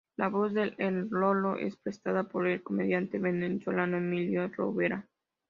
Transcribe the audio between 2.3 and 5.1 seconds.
el comediante venezolano Emilio Lovera.